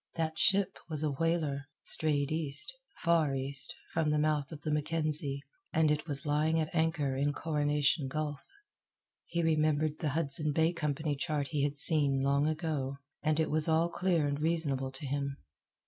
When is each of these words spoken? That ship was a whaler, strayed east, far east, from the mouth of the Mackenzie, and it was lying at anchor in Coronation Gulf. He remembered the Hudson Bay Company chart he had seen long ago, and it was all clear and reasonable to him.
That 0.15 0.39
ship 0.39 0.79
was 0.89 1.03
a 1.03 1.11
whaler, 1.11 1.65
strayed 1.83 2.31
east, 2.31 2.73
far 2.95 3.35
east, 3.35 3.75
from 3.91 4.09
the 4.09 4.17
mouth 4.17 4.51
of 4.51 4.61
the 4.61 4.71
Mackenzie, 4.71 5.43
and 5.71 5.91
it 5.91 6.07
was 6.07 6.25
lying 6.25 6.59
at 6.59 6.73
anchor 6.73 7.15
in 7.15 7.33
Coronation 7.33 8.07
Gulf. 8.07 8.43
He 9.27 9.43
remembered 9.43 9.99
the 9.99 10.09
Hudson 10.17 10.53
Bay 10.53 10.73
Company 10.73 11.15
chart 11.15 11.49
he 11.49 11.63
had 11.63 11.77
seen 11.77 12.23
long 12.23 12.47
ago, 12.47 12.97
and 13.21 13.39
it 13.39 13.51
was 13.51 13.67
all 13.67 13.89
clear 13.89 14.27
and 14.27 14.41
reasonable 14.41 14.89
to 14.89 15.05
him. 15.05 15.37